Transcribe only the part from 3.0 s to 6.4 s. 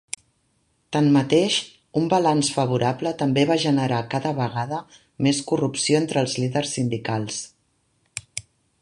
també va generar cada vegada més corrupció entre els